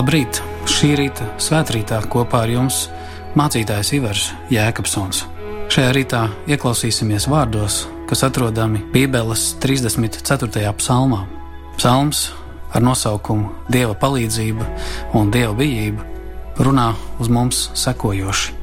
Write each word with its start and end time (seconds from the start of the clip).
Labrīt! 0.00 0.38
Šī 0.64 0.94
rīta 0.96 1.26
svētkrītā 1.44 1.98
kopā 2.08 2.38
ar 2.46 2.48
jums 2.48 2.76
mācītājs 3.36 3.90
Ivars 3.98 4.22
Jēkabsons. 4.48 5.18
Šajā 5.68 5.90
rītā 5.92 6.20
ieklausīsimies 6.48 7.26
vārdos, 7.28 7.82
kas 8.08 8.24
atrodami 8.24 8.80
Bībeles 8.94 9.42
34. 9.60 10.72
psalmā. 10.80 11.20
Psalms 11.76 12.22
ar 12.72 12.86
nosaukumu 12.86 13.52
Dieva 13.68 13.92
palīdzība 13.92 14.70
un 15.20 15.34
Dieva 15.36 15.52
bijība 15.60 16.08
runā 16.64 16.88
uz 17.20 17.28
mums 17.28 17.66
sekojoši. 17.84 18.56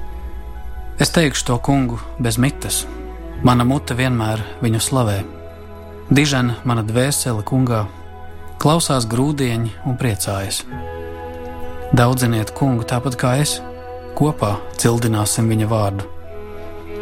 Es 0.98 1.14
teikšu 1.14 1.52
to 1.52 1.62
kungu 1.62 2.02
bez 2.18 2.42
mitas, 2.42 2.88
mana 3.46 3.62
mute 3.62 3.94
vienmēr 3.94 4.42
viņu 4.66 4.82
slavē. 4.90 5.22
Dižena 6.10 6.64
mana 6.66 6.82
dvēsele 6.82 7.46
kungā, 7.46 7.86
klausās 8.58 9.06
grūdieņi 9.06 9.84
un 9.86 10.02
priecājas. 10.02 10.66
Daudziniet 11.98 12.52
kungu 12.54 12.84
tāpat 12.86 13.16
kā 13.18 13.30
es, 13.42 13.56
kopā 14.14 14.52
cildināsim 14.78 15.48
viņa 15.50 15.70
vārdu. 15.72 16.06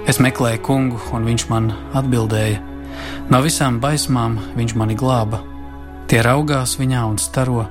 Es 0.07 0.21
meklēju 0.23 0.61
kungu, 0.63 1.01
un 1.11 1.27
viņš 1.27 1.45
man 1.49 1.67
atbildēja. 1.99 2.61
No 3.27 3.41
visām 3.43 3.81
baismām 3.83 4.37
viņš 4.55 4.75
mani 4.79 4.95
glāba. 4.95 5.41
Tie 6.07 6.21
raugās 6.23 6.77
viņā 6.79 7.03
un 7.09 7.19
staro, 7.19 7.65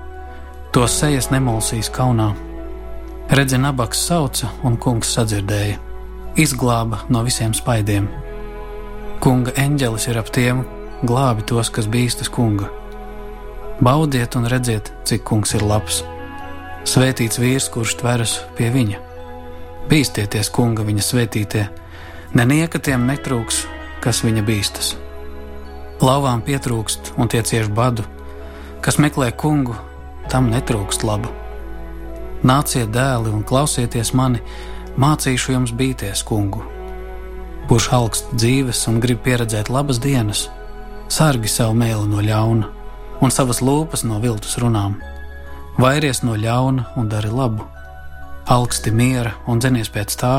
to 0.74 0.84
sejas 0.90 1.30
nemulsīs 1.32 1.88
kaunā. 1.94 2.34
Redzi, 3.32 3.56
nabaks 3.62 4.04
sauca, 4.04 4.52
un 4.60 4.76
kungs 4.76 5.16
sadzirdēja, 5.16 5.80
izglāba 6.36 7.06
no 7.08 7.24
visiem 7.24 7.56
spaidiem. 7.56 8.10
Kunga 9.24 9.54
eņģelis 9.64 10.10
ir 10.10 10.20
ap 10.20 10.28
tiem, 10.34 10.66
glābi 11.08 11.46
tos, 11.48 11.72
kas 11.72 11.88
bīstas 11.88 12.28
kunga. 12.28 12.68
Baudiet 13.80 14.36
un 14.36 14.50
redziet, 14.50 14.92
cik 15.08 15.24
kungs 15.24 15.56
ir 15.56 15.64
labs 15.64 16.04
Svētīts 16.84 17.40
vīrs, 17.40 17.70
kurš 17.72 17.94
tveras 18.02 18.34
pie 18.58 18.66
viņa. 18.68 18.98
Bīstieties, 19.88 20.50
kunga, 20.52 20.84
viņa 20.84 21.04
svētītie, 21.04 21.62
nenieka 22.36 22.76
tiem 22.76 23.06
netrūks, 23.08 23.62
kas 24.04 24.20
viņa 24.24 24.42
bīstas. 24.44 24.90
Lauvām 26.04 26.42
pietrūkst 26.44 27.14
un 27.16 27.30
tie 27.32 27.40
cieš 27.40 27.70
badu, 27.72 28.04
kas 28.84 29.00
meklē 29.00 29.30
kungu, 29.32 29.78
tam 30.28 30.50
netrūkst 30.52 31.06
laba. 31.08 31.32
Nāciet, 32.44 32.92
dēli, 32.92 33.32
un 33.32 33.46
klausieties 33.48 34.12
mani, 34.12 34.44
mācīšu 35.00 35.56
jums 35.56 35.72
bīties 35.72 36.20
kungu. 36.28 36.60
Kurš 37.64 37.88
augst 37.96 38.28
dzīves 38.36 38.84
un 38.92 39.00
grib 39.00 39.24
pieredzēt 39.24 39.72
labas 39.72 40.02
dienas, 40.04 40.50
sargi 41.08 41.48
savu 41.48 41.80
mēlu 41.80 42.04
no 42.12 42.20
ļauna 42.20 42.68
un 43.24 43.32
savas 43.32 43.64
lūpas 43.64 44.04
no 44.04 44.20
viltus 44.20 44.60
runām 44.60 45.00
Vairies 45.74 46.20
no 46.22 46.36
ļauna 46.38 46.84
un 46.94 47.08
dari 47.10 47.30
labu, 47.34 47.64
augsti 48.46 48.92
miera 48.94 49.32
un 49.50 49.58
dzenies 49.58 49.88
pēc 49.90 50.12
tā, 50.20 50.34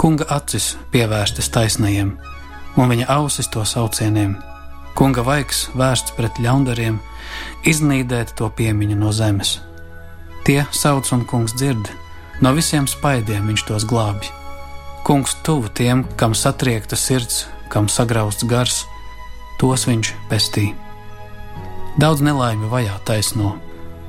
kunga 0.00 0.26
acis 0.34 0.72
pievērstas 0.90 1.46
taisnajiem, 1.54 2.16
un 2.76 2.90
viņa 2.90 3.06
ausis 3.12 3.46
to 3.52 3.62
saucieniem. 3.64 4.34
Kunga 4.96 5.22
vaigs 5.22 5.66
vērsts 5.76 6.14
pret 6.16 6.40
ļaundariem, 6.42 6.96
iznīdēt 7.68 8.32
to 8.38 8.48
piemiņu 8.58 8.96
no 8.98 9.12
zemes. 9.12 9.60
Tie 10.48 10.62
sauc 10.72 11.12
un 11.12 11.22
kungs 11.28 11.54
dzird, 11.54 11.90
no 12.40 12.54
visiem 12.56 12.88
spaidiem 12.88 13.46
viņš 13.50 13.66
tos 13.68 13.86
glābj. 13.86 14.32
Kungs 15.06 15.36
tuvu 15.46 15.70
tiem, 15.70 16.02
kam 16.16 16.34
satriekta 16.34 16.96
sirds, 16.96 17.44
kam 17.70 17.86
sagrausts 17.92 18.48
gars, 18.48 18.82
tos 19.60 19.86
viņš 19.86 20.14
pestī. 20.32 20.72
Daudz 22.00 22.24
nelaimi 22.24 22.72
vajā 22.72 22.96
taisno, 23.06 23.54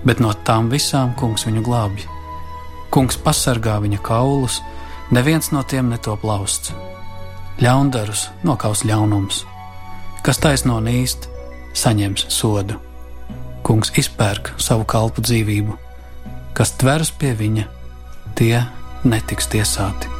bet 0.06 0.22
no 0.24 0.34
tām 0.48 0.70
visām 0.74 1.14
kungs 1.18 1.48
viņu 1.48 1.64
glābj. 1.66 2.06
Kungs 2.94 3.18
pasargā 3.22 3.78
viņa 3.84 4.02
kaulus, 4.06 4.62
neviens 5.12 5.52
no 5.52 5.64
tiem 5.64 5.90
netop 5.92 6.24
lausts. 6.28 6.74
Ļaundarus 7.62 8.28
nokaus 8.46 8.84
ļaunums, 8.86 9.44
kas 10.26 10.42
taisno 10.44 10.78
nīst, 10.84 11.30
saņems 11.78 12.28
sodu. 12.34 12.78
Kungs 13.66 13.92
izpērk 14.00 14.54
savu 14.62 14.86
kalpu 14.88 15.24
dzīvību, 15.26 15.80
kas 16.58 16.76
tveras 16.80 17.12
pie 17.12 17.34
viņa, 17.38 17.66
tie 18.38 18.62
netiks 19.04 19.50
tiesāti. 19.52 20.17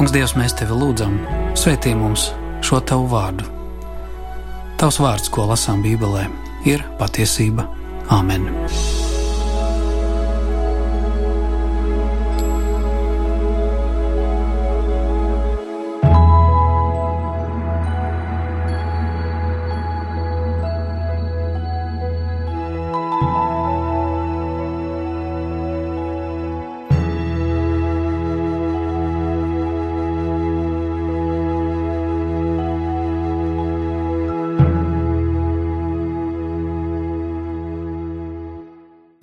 Kungs, 0.00 0.14
Dievs, 0.16 0.32
mēs 0.32 0.54
tevi 0.56 0.72
lūdzam, 0.80 1.18
svētī 1.60 1.90
mums 1.92 2.30
šo 2.64 2.78
tavu 2.88 3.04
vārdu. 3.10 3.44
Tavs 4.80 4.96
vārds, 4.96 5.28
ko 5.28 5.44
lasām 5.50 5.84
Bībelē, 5.84 6.24
ir 6.72 6.86
patiesība. 6.96 7.68
Āmen! 8.08 8.48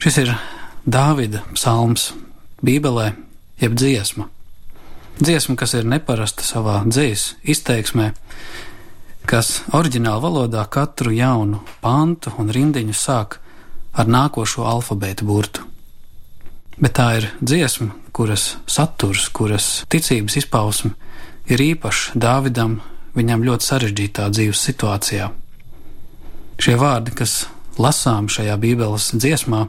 Šis 0.07 0.21
ir 0.21 0.29
Dāvida 0.87 1.41
psalms 1.51 2.13
Bībelē, 2.63 3.09
jeb 3.59 3.73
dziesma. 3.75 4.29
Dziesma, 5.19 5.57
kas 5.59 5.73
ir 5.75 5.83
neparasta 5.83 6.45
savā 6.47 6.77
dzīslu 6.87 7.41
izteiksmē, 7.51 8.05
kas 9.27 9.49
oriģinālā 9.75 10.21
valodā 10.23 10.63
katru 10.71 11.11
jaunu 11.11 11.59
pantu 11.83 12.31
un 12.39 12.53
rindiņu 12.55 12.95
sāk 12.95 13.35
ar 13.99 14.07
nākošo 14.07 14.63
alfabēta 14.71 15.27
burtu. 15.27 15.67
Bet 16.79 16.95
tā 17.01 17.09
ir 17.17 17.29
dziesma, 17.43 17.89
kuras 18.15 18.53
saturs, 18.63 19.27
kuras 19.27 19.69
ticības 19.91 20.39
izpausme 20.39 20.93
ir 21.51 21.65
īpašs 21.67 22.15
Dāvidam, 22.15 22.79
viņam 23.19 23.43
ļoti 23.43 23.71
sarežģītā 23.73 24.31
dzīves 24.31 24.63
situācijā. 24.71 25.29
Šie 26.63 26.79
vārdi, 26.79 27.11
kas 27.11 27.41
lasām 27.81 28.27
šajā 28.31 28.57
Bībeles 28.61 29.11
dziesmā, 29.15 29.67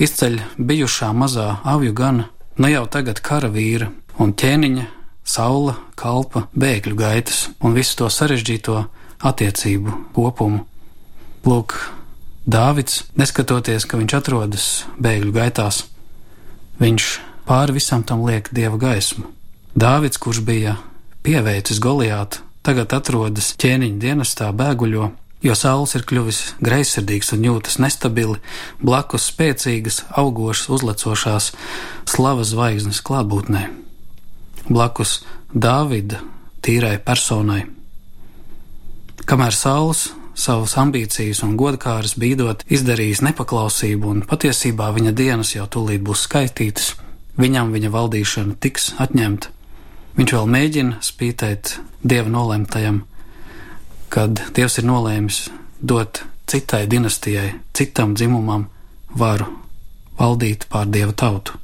izceļ 0.00 0.40
bijušā 0.56 1.10
mazā 1.16 1.60
avju 1.64 1.92
gana, 1.96 2.28
nu 2.60 2.70
jau 2.70 2.86
tagad 2.90 3.20
karavīra 3.24 3.90
un 4.20 4.34
ķēniņa, 4.36 4.86
saula, 5.24 5.76
kalpa, 5.96 6.46
bēgļu 6.56 6.96
gaitas 6.98 7.48
un 7.60 7.76
visu 7.76 7.96
to 8.00 8.10
sarežģīto 8.10 8.82
attiecību 9.30 9.96
kopumu. 10.16 10.64
Lūk, 11.46 11.76
Dāvids, 12.50 13.04
neskatoties, 13.20 13.84
ka 13.84 13.98
viņš 14.00 14.14
atrodas 14.16 14.66
bēgļu 15.00 15.32
gaitās, 15.36 15.84
viņš 16.80 17.08
pāri 17.48 17.76
visam 17.76 18.02
tam 18.06 18.24
liek 18.24 18.48
dieva 18.56 18.80
gaismu. 18.80 19.28
Dāvids, 19.76 20.18
kurš 20.18 20.40
bija 20.44 20.76
pieveicis 21.22 21.78
Goliātu, 21.82 22.40
tagad 22.66 22.92
atrodas 22.96 23.52
ķēniņa 23.60 24.00
dienestā 24.02 24.48
bēguļo 24.56 25.10
jo 25.42 25.56
saules 25.56 25.94
ir 25.96 26.04
kļuvis 26.08 26.40
greizsirdīgs 26.64 27.32
un 27.36 27.46
jūtas 27.48 27.78
nestabili, 27.82 28.38
blakus 28.82 29.30
spēcīgas, 29.32 30.04
augošas, 30.20 30.68
uzlecošās 30.76 31.50
slavas 32.10 32.52
zvaigznes 32.52 33.02
klātbūtnē, 33.06 33.66
blakus 34.68 35.20
Dāvida 35.50 36.20
tīrai 36.62 37.00
personai. 37.02 37.64
Kamēr 39.26 39.54
saules 39.56 40.10
savas 40.38 40.76
ambīcijas 40.80 41.42
un 41.44 41.56
godkāras 41.58 42.14
bīdot 42.20 42.62
izdarījis 42.70 43.24
nepaklausību, 43.26 44.12
un 44.14 44.22
patiesībā 44.30 44.92
viņa 44.94 45.12
dienas 45.16 45.54
jau 45.56 45.66
tūlīt 45.66 46.04
būs 46.06 46.24
skaitītas, 46.28 46.92
viņam 47.40 47.72
viņa 47.74 47.90
valdīšana 47.96 48.56
tiks 48.62 48.92
atņemta. 49.02 49.50
Viņš 50.16 50.34
vēl 50.36 50.48
mēģina 50.54 51.02
spītēt 51.04 51.76
dieva 52.02 52.30
nolemtajam, 52.32 53.04
kad 54.10 54.42
Dievs 54.56 54.80
ir 54.80 54.88
nolēmis 54.90 55.46
dot 55.80 56.24
citai 56.50 56.86
dinastijai, 56.90 57.54
citam 57.72 58.16
dzimumam 58.18 58.66
varu 59.14 59.46
valdīt 60.18 60.66
pār 60.70 60.90
Dieva 60.90 61.14
tautu. 61.16 61.56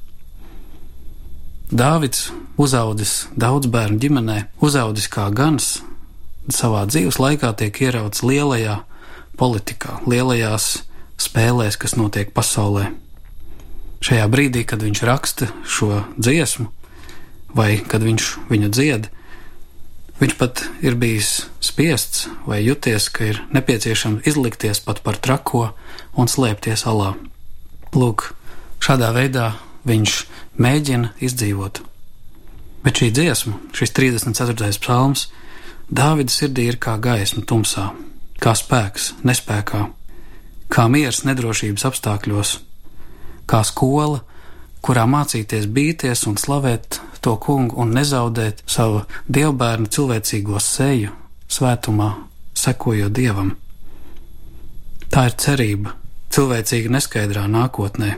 Dāvids 1.66 2.30
uzaudzis 2.56 3.26
daudz 3.34 3.66
bērnu 3.66 3.98
ģimenē, 3.98 4.38
uzaudzis 4.62 5.08
kā 5.10 5.26
gans, 5.34 5.80
savā 6.46 6.84
dzīves 6.86 7.18
laikā 7.18 7.50
tiek 7.58 7.80
ierauts 7.82 8.22
lielajā 8.22 8.78
politikā, 9.36 9.98
lielajās 10.06 10.86
spēlēs, 11.18 11.76
kas 11.80 11.96
notiek 11.98 12.30
pasaulē. 12.36 12.92
Šajā 14.06 14.28
brīdī, 14.30 14.62
kad 14.68 14.84
viņš 14.84 15.02
raksta 15.08 15.50
šo 15.66 16.04
dziesmu, 16.14 16.68
vai 17.56 17.80
kad 17.82 18.04
viņš 18.06 18.30
viņu 18.52 18.70
dzied, 18.70 19.10
viņš 20.20 20.34
pat 20.40 20.64
ir 20.84 20.96
bijis 20.96 21.46
spiests 21.60 22.26
vai 22.46 22.62
juties, 22.64 23.08
ka 23.12 23.32
ir 23.32 23.42
nepieciešams 23.52 24.26
izlikties 24.26 24.80
pat 24.84 25.02
par 25.04 25.18
trako 25.20 25.70
un 26.16 26.30
slēpties 26.30 26.86
alā. 26.88 27.14
Lūk, 27.96 28.32
šādā 28.80 29.12
veidā 29.16 29.52
viņš 29.88 30.16
mēģina 30.60 31.12
izdzīvot. 31.22 31.82
Bet 32.84 33.00
šī 33.00 33.10
dziesma, 33.12 33.58
šis 33.74 33.92
34. 33.96 34.72
psalms, 34.78 35.28
Dāvida 35.86 36.32
sirdī 36.34 36.64
ir 36.66 36.80
kā 36.82 36.96
gaisma 36.98 37.44
tumsā, 37.46 37.92
kā 38.42 38.56
spēks 38.58 39.12
nespējā, 39.22 39.84
kā 40.66 40.86
miers 40.90 41.20
nedrošības 41.22 41.84
apstākļos, 41.86 42.56
kā 43.46 43.60
skola, 43.62 44.24
kurā 44.82 45.04
mācīties 45.06 45.68
bīties 45.70 46.24
un 46.26 46.34
slavēt 46.42 46.98
to 47.26 47.34
kungu 47.42 47.80
un 47.82 47.90
nezaudēt 47.96 48.62
savu 48.70 49.02
dievbērnu 49.26 49.90
cilvēcīgo 49.90 50.60
seju, 50.62 51.10
svētumā, 51.50 52.10
sekojot 52.54 53.14
dievam. 53.14 53.56
Tā 55.10 55.26
ir 55.30 55.36
cerība 55.42 55.94
cilvēcīga 56.34 56.92
neskaidrā 56.96 57.46
nākotnē. 57.50 58.14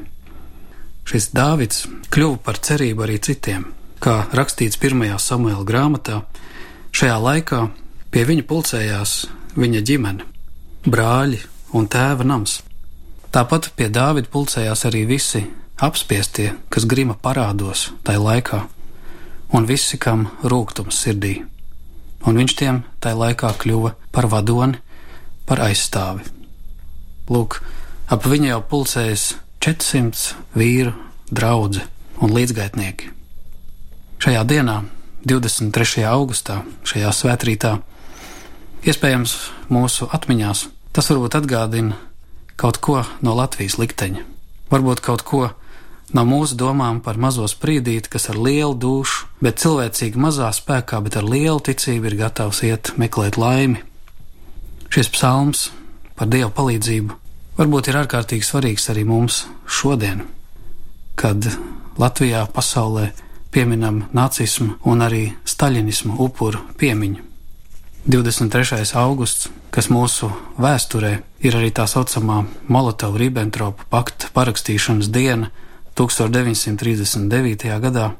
Šis 1.08 1.30
Dāvids 1.32 1.86
kļuva 2.12 2.40
par 2.44 2.60
cerību 2.60 3.06
arī 3.06 3.16
citiem, 3.24 3.64
kā 4.04 4.26
rakstīts 4.36 4.80
pirmajā 4.80 5.16
Samuēla 5.24 5.64
grāmatā. 5.64 6.22
Šajā 6.92 7.16
laikā 7.24 7.64
pie 8.12 8.24
viņa 8.28 8.44
pulcējās 8.48 9.14
viņa 9.56 9.84
ģimene, 9.88 10.26
brāļi 10.84 11.40
un 11.78 11.88
tēva 11.88 12.26
nams. 12.28 12.60
Tāpat 13.32 13.72
pie 13.76 13.88
Dāvida 13.92 14.28
pulcējās 14.32 14.84
arī 14.88 15.06
visi 15.08 15.46
apspiestie, 15.80 16.52
kas 16.72 16.84
grima 16.88 17.16
parādos 17.16 17.88
tajā 18.04 18.20
laikā, 18.24 18.66
un 19.54 19.66
visi, 19.68 19.98
kam 19.98 20.28
rūkums 20.42 20.98
sirdī. 21.04 21.42
Un 22.26 22.38
viņš 22.38 22.54
tiem 22.58 22.82
tajā 23.02 23.16
laikā 23.18 23.52
kļuva 23.62 23.94
par 24.12 24.28
vadoni, 24.30 24.80
par 25.48 25.62
aizstāvi. 25.64 26.26
Lūk, 27.32 27.60
ap 28.10 28.26
viņu 28.26 28.50
jau 28.50 28.62
pulcējas 28.70 29.28
400 29.64 30.58
vīru, 30.58 30.94
draugi 31.30 31.84
un 32.24 32.34
līdzgaitnieki. 32.34 33.12
Šajā 34.18 34.42
dienā, 34.48 34.80
23. 35.28 36.02
augustā, 36.08 36.62
šajā 36.88 37.12
svētkrītā, 37.14 37.76
iespējams, 38.88 39.36
mūsu 39.70 40.08
atmiņās 40.14 40.66
tas 40.96 41.10
varbūt 41.12 41.36
atgādina 41.38 41.98
kaut 42.58 42.80
ko 42.82 43.04
no 43.22 43.36
Latvijas 43.38 43.78
likteņa, 43.78 44.24
varbūt 44.72 45.02
kaut 45.04 45.22
ko 45.22 45.42
no 45.46 45.67
mūsu 46.16 46.56
domām 46.56 47.02
par 47.04 47.18
mazo 47.20 47.44
sprīdīti, 47.48 48.08
kas 48.08 48.30
ar 48.32 48.38
lielu 48.40 48.74
dušu, 48.74 49.26
bet 49.44 49.60
cilvēcīgi 49.60 50.16
mazā 50.16 50.48
spēkā, 50.56 51.02
bet 51.04 51.18
ar 51.20 51.28
lielu 51.28 51.60
ticību 51.60 52.08
ir 52.08 52.16
gatavs 52.22 52.62
iet 52.64 52.94
meklēt 52.96 53.36
laimi. 53.36 53.82
Šis 54.88 55.10
psalms 55.12 55.68
par 56.16 56.30
Dieva 56.32 56.48
palīdzību 56.48 57.18
varbūt 57.58 57.90
ir 57.90 58.00
ārkārtīgi 58.00 58.46
svarīgs 58.46 58.88
arī 58.88 59.04
mums 59.04 59.44
šodien, 59.68 60.24
kad 61.18 61.44
Latvijā 61.98 62.46
pasaulē 62.54 63.10
pieminam 63.52 64.04
nacismu 64.14 64.78
un 64.88 65.04
arī 65.04 65.24
staļinismu 65.44 66.16
upuru 66.24 66.62
piemiņu. 66.80 67.24
23. 68.08 68.94
augusts, 68.96 69.50
kas 69.74 69.90
mūsu 69.92 70.30
vēsturē 70.56 71.18
ir 71.44 71.56
arī 71.58 71.68
tā 71.76 71.84
saucamā 71.84 72.44
Molotova-Ribbentropa 72.72 73.84
pakta 73.92 74.30
parakstīšanas 74.32 75.10
diena 75.12 75.50
1939. 75.98 77.66
gadā, 77.82 78.12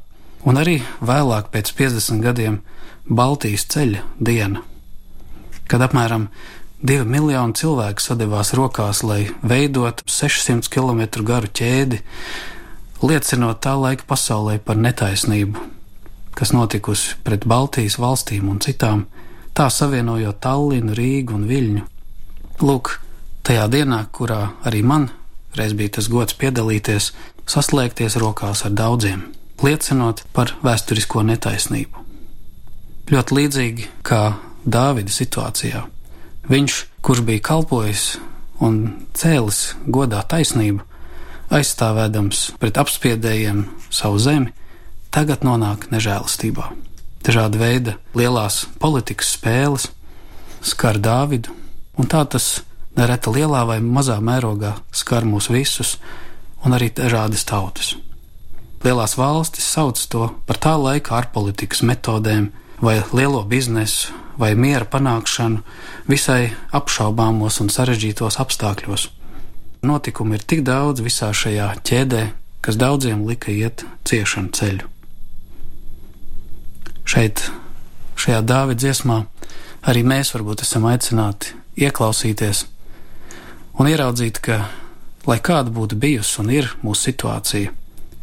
un 0.43 0.59
arī 0.59 0.81
vēlāk 0.99 1.53
pēc 1.55 1.71
50 1.79 2.23
gadiem 2.25 2.61
Baltijas 3.07 3.69
ceļa 3.71 4.03
diena, 4.19 4.65
kad 5.71 5.85
apmēram 5.87 6.29
2 6.83 7.07
miljoni 7.07 7.55
cilvēku 7.59 8.03
sadevās 8.03 8.51
rokās, 8.59 9.05
lai 9.07 9.29
veidotu 9.43 10.07
600 10.11 10.67
km 10.75 11.23
garu 11.27 11.51
ķēdi, 11.61 12.01
liecinot 13.03 13.63
tā 13.63 13.77
laika 13.79 14.07
pasaulē 14.11 14.59
par 14.59 14.79
netaisnību, 14.79 15.63
kas 16.35 16.55
notikusi 16.55 17.15
pret 17.23 17.47
Baltijas 17.47 17.99
valstīm 18.03 18.51
un 18.51 18.59
citām 18.63 19.07
tā 19.55 19.69
savienojot 19.71 20.43
Tallinu, 20.43 20.95
Rīgu 20.99 21.39
un 21.39 21.47
Viļņu. 21.51 21.87
Lūk, 22.63 22.99
tajā 23.47 23.71
dienā, 23.71 24.05
kurā 24.15 24.43
arī 24.67 24.83
man 24.83 25.09
reiz 25.59 25.75
bija 25.75 25.99
tas 25.99 26.09
gods 26.11 26.37
piedalīties, 26.39 27.13
saslēgties 27.49 28.19
rokās 28.21 28.65
ar 28.69 28.75
daudziem, 28.77 29.25
liecinot 29.65 30.25
par 30.37 30.55
vēsturisko 30.65 31.25
netaisnību. 31.29 32.05
Ļoti 33.09 33.39
līdzīgi 33.39 33.89
kā 34.07 34.23
Dāvida 34.69 35.13
situācijā. 35.15 35.87
Viņš, 36.49 36.75
kurš 37.05 37.23
bija 37.25 37.45
kalpojis 37.51 38.19
un 38.65 38.83
cēlis 39.17 39.63
godā 39.89 40.21
taisnību, 40.29 40.85
aizstāvēdams 41.49 42.43
pret 42.61 42.81
apspiedējiem 42.83 43.65
savu 43.89 44.21
zemi, 44.21 44.53
tagad 45.15 45.47
nonāk 45.49 45.89
nežēlastībā 45.95 46.69
dažāda 47.29 47.61
veida 47.61 47.97
lielās 48.17 48.63
politikas 48.81 49.35
spēles 49.37 49.89
skar 50.65 50.99
Dāvidu, 51.03 51.53
un 51.99 52.09
tā 52.11 52.23
tas 52.31 52.63
nereti 52.99 53.33
lielā 53.35 53.65
vai 53.69 53.79
mazā 53.85 54.19
mērogā 54.25 54.75
skar 54.95 55.27
mūs 55.29 55.51
visus, 55.53 55.97
un 56.65 56.77
arī 56.77 56.91
dažādas 56.95 57.45
tautas. 57.49 57.95
Lielās 58.85 59.17
valstis 59.19 59.67
sauc 59.67 60.01
to 60.11 60.31
par 60.47 60.59
tā 60.63 60.75
laika 60.79 61.17
ārpolitikas 61.19 61.83
metodēm, 61.83 62.51
vai 62.83 63.01
lielo 63.13 63.43
biznesu, 63.43 64.15
vai 64.39 64.55
miera 64.55 64.87
panākšanu 64.87 65.65
visai 66.07 66.53
apšaubāmos 66.71 67.59
un 67.63 67.73
sarežģītos 67.75 68.39
apstākļos. 68.39 69.09
Notikumu 69.83 70.39
ir 70.39 70.47
tik 70.47 70.63
daudz 70.67 71.03
visā 71.03 71.33
šajā 71.35 71.73
ķēdē, 71.83 72.23
kas 72.63 72.79
daudziem 72.79 73.27
lika 73.27 73.51
iet 73.55 73.87
ciešanu 74.07 74.55
ceļu 74.55 74.95
šeit, 77.09 77.47
šajā 78.21 78.43
dāvida 78.45 78.83
dziesmā, 78.83 79.23
arī 79.89 80.05
mēs 80.05 80.35
varbūt 80.35 80.65
esam 80.67 80.87
aicināti 80.91 81.55
ieklausīties 81.81 82.67
un 83.81 83.89
ieraudzīt, 83.89 84.43
ka, 84.45 84.67
lai 85.29 85.39
kāda 85.45 85.71
būtu 85.75 85.99
bijusi 86.01 86.41
un 86.43 86.51
ir 86.51 86.73
mūsu 86.83 87.11
situācija, 87.11 87.77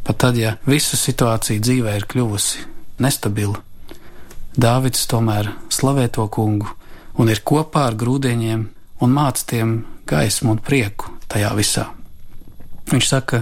pat 0.04 0.22
tad, 0.26 0.42
ja 0.42 0.58
visa 0.66 0.98
situācija 0.98 1.62
dzīvē 1.62 1.96
ir 2.00 2.10
kļuvusi 2.10 2.66
nestabila, 3.00 3.62
Dāvids 4.56 5.02
tomēr 5.12 5.50
slavē 5.68 6.06
to 6.16 6.24
kungu 6.32 6.70
un 7.20 7.28
ir 7.28 7.42
kopā 7.44 7.90
ar 7.90 7.96
grūdiņiem 8.00 8.62
un 9.04 9.12
māc 9.12 9.42
tiem 9.52 9.82
gaismu 10.08 10.54
un 10.54 10.62
prieku 10.64 11.12
tajā 11.28 11.50
visā. 11.58 11.84
Viņš 12.88 13.10
saka, 13.10 13.42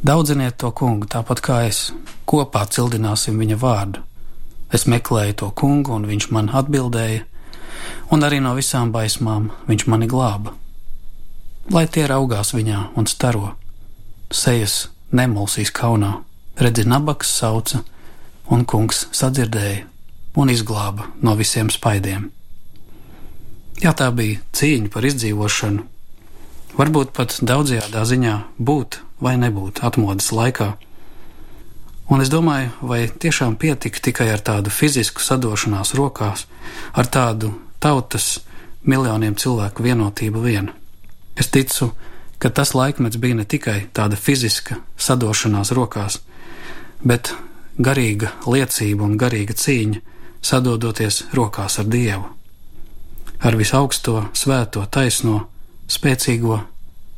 daudziniet 0.00 0.56
to 0.56 0.70
kungu 0.72 1.04
tāpat 1.12 1.42
kā 1.44 1.58
es, 1.68 1.90
kopā 2.24 2.64
cildināsim 2.64 3.36
viņa 3.36 3.58
vārdu. 3.60 4.00
Es 4.72 4.86
meklēju 4.88 5.36
to 5.42 5.50
kungu, 5.52 5.92
un 5.98 6.08
viņš 6.08 6.30
man 6.32 6.48
atbildēja, 6.48 7.26
un 8.08 8.24
arī 8.24 8.40
no 8.40 8.54
visām 8.56 8.94
baismām 8.96 9.50
viņš 9.68 9.84
mani 9.92 10.08
glāba. 10.08 10.56
Lai 11.72 11.86
tie 11.90 12.06
raugās 12.06 12.52
viņā 12.54 12.82
un 12.96 13.08
staro, 13.10 13.56
sejas 14.30 14.86
nemulsīs 15.10 15.72
kaunā, 15.74 16.20
redzi, 16.60 16.86
nabaks 16.86 17.32
sauca, 17.40 17.82
un 18.50 18.64
kungs 18.64 19.06
sadzirdēja 19.16 19.84
un 20.36 20.52
izglāba 20.52 21.08
no 21.22 21.34
visiem 21.34 21.70
spaidiem. 21.72 22.30
Jā, 23.82 23.92
tā 23.92 24.08
bija 24.14 24.40
cīņa 24.56 24.92
par 24.92 25.04
izdzīvošanu, 25.08 25.84
varbūt 26.78 27.12
pat 27.16 27.38
daudzajā 27.42 28.04
ziņā 28.12 28.36
būt 28.58 29.00
vai 29.20 29.34
nebūt 29.40 29.82
atmodas 29.84 30.30
laikā 30.32 30.76
Un 32.06 32.22
es 32.22 32.28
domāju, 32.30 32.70
vai 32.86 33.08
tiešām 33.10 33.56
pietika 33.58 33.98
tikai 33.98 34.28
ar 34.30 34.38
tādu 34.38 34.70
fizisku 34.70 35.18
sadošanās 35.18 35.90
rokās, 35.98 36.44
ar 36.94 37.08
tādu 37.10 37.50
tautas 37.82 38.44
miljoniem 38.86 39.34
cilvēku 39.34 39.82
vienotību 39.82 40.42
vien. 40.44 40.70
Es 41.36 41.50
ticu, 41.52 41.90
ka 42.38 42.50
tas 42.50 42.74
laikmets 42.74 43.20
bija 43.20 43.38
ne 43.38 43.44
tikai 43.44 43.88
tāda 43.96 44.16
fiziska 44.16 44.80
sadošanās 44.96 45.72
rokās, 45.76 46.20
bet 47.04 47.34
garīga 47.78 48.32
liecība 48.46 49.04
un 49.04 49.18
garīga 49.20 49.56
cīņa 49.56 50.00
sadodoties 50.42 51.24
rokās 51.36 51.78
ar 51.82 51.90
Dievu, 51.92 52.30
ar 53.40 53.56
visaugsto, 53.56 54.28
svēto, 54.32 54.86
taisno, 54.90 55.46
spēcīgo 55.88 56.60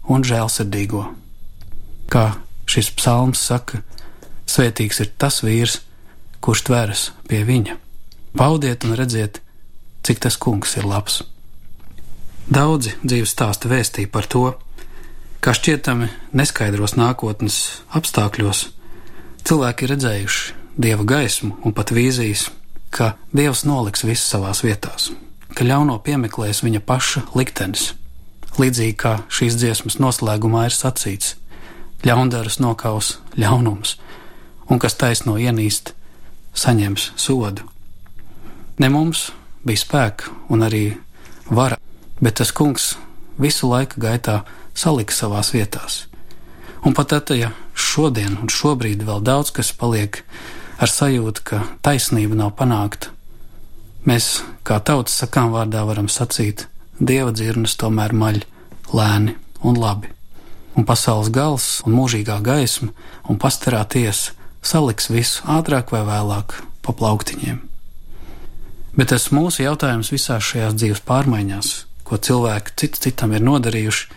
un 0.09 0.25
žēlsirdīgo. 0.25 1.05
Kā 2.09 2.25
šis 2.69 2.91
psalms 2.97 3.43
saka, 3.45 3.83
Svētīgs 4.49 5.03
ir 5.05 5.11
tas 5.21 5.43
vīrs, 5.45 5.83
kurš 6.41 6.65
tveras 6.69 7.03
pie 7.29 7.43
viņa. 7.45 7.77
Baudiet 8.39 8.87
un 8.89 8.97
redziet, 8.97 9.43
cik 10.07 10.23
tas 10.25 10.39
kungs 10.41 10.77
ir 10.81 10.89
labs. 10.89 11.21
Daudzi 12.49 12.95
dzīves 13.05 13.35
stāsta 13.35 13.69
vēstīja 13.69 14.11
par 14.13 14.27
to, 14.27 14.47
Kā 15.39 15.53
šķietami 15.55 16.09
neskaidros 16.35 16.97
nākotnes 16.99 17.57
apstākļos, 17.95 18.65
cilvēki 19.47 19.87
ir 19.87 19.93
redzējuši 19.93 20.57
dieva 20.83 21.07
gaismu 21.07 21.53
un 21.63 21.75
pat 21.77 21.93
vīzijas, 21.95 22.49
ka 22.91 23.13
dievs 23.31 23.63
noliks 23.63 24.03
visu 24.03 24.25
savās 24.25 24.65
vietās, 24.67 25.13
ka 25.55 25.63
ļauno 25.63 26.01
piemeklēs 26.03 26.65
viņa 26.67 26.83
paša 26.83 27.23
liktenis. 27.39 27.93
Līdzīgi 28.59 28.99
kā 28.99 29.15
šīs 29.31 29.61
dziesmas 29.63 30.01
noslēgumā 30.03 30.65
ir 30.67 30.75
sacīts, 30.75 31.37
ļaundaras 32.03 32.59
nokaus 32.59 33.15
ļaunums, 33.39 33.95
un 34.67 34.83
kas 34.83 34.99
taisno 34.99 35.39
ienīst, 35.39 35.95
saņems 36.51 37.13
sodu. 37.15 37.63
Ne 38.83 38.91
mums 38.91 39.29
bija 39.63 39.87
spēka 39.87 40.35
un 40.51 40.67
arī 40.67 40.89
vara, 41.47 41.79
bet 42.21 42.39
tas 42.41 42.53
kungs 42.53 42.97
visu 43.39 43.71
laika 43.71 44.01
gaitā 44.01 44.43
salika 44.75 45.15
savās 45.15 45.53
vietās. 45.55 46.07
Un 46.87 46.95
pat 46.95 47.11
tad, 47.11 47.31
ja 47.35 47.51
šodien 47.75 48.39
un 48.39 48.51
šobrīd 48.51 49.03
vēl 49.07 49.23
daudz 49.25 49.51
kas 49.55 49.73
paliek 49.75 50.23
ar 50.79 50.91
sajūtu, 50.91 51.43
ka 51.45 51.63
taisnība 51.83 52.39
nav 52.39 52.55
panākta, 52.59 53.11
mēs 54.07 54.39
kā 54.67 54.79
tautas 54.79 55.19
sakām 55.19 55.51
vārdā 55.55 55.83
varam 55.87 56.11
sacīt, 56.11 56.69
dieva 56.99 57.35
dzirnas 57.35 57.77
tomēr 57.79 58.15
maļ 58.15 58.43
lēni 58.95 59.35
un 59.67 59.79
labi. 59.79 60.13
Un 60.79 60.87
pasaules 60.87 61.33
gals 61.35 61.81
un 61.87 61.97
mūžīgā 61.99 62.39
gaisma 62.47 62.93
un 63.27 63.39
pastarā 63.43 63.83
tiesa 63.91 64.37
saliks 64.63 65.11
visu 65.11 65.43
ātrāk 65.51 65.91
vai 65.95 66.05
vēlāk 66.07 66.55
pa 66.83 66.95
plauktiņiem. 66.95 67.59
Bet 68.99 69.11
tas 69.11 69.29
mūsu 69.35 69.65
jautājums 69.65 70.11
visās 70.15 70.47
šajās 70.47 70.79
dzīves 70.79 71.03
pārmaiņās, 71.07 71.73
ko 72.09 72.17
cilvēki 72.17 72.75
cits 72.81 73.05
citam 73.05 73.35
ir 73.37 73.45
nodarījuši, 73.45 74.09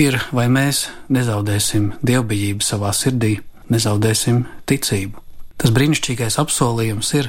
ir, 0.00 0.18
vai 0.32 0.48
mēs 0.48 0.86
nezaudēsim 1.12 1.92
dievbijību 2.02 2.64
savā 2.64 2.92
sirdī, 2.96 3.36
nezaudēsim 3.72 4.46
ticību. 4.68 5.20
Tas 5.60 5.72
brīnišķīgais 5.74 6.38
apsolījums 6.42 7.12
ir, 7.18 7.28